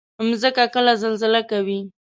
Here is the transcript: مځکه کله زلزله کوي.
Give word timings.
مځکه 0.27 0.65
کله 0.75 0.91
زلزله 1.01 1.41
کوي. 1.51 1.79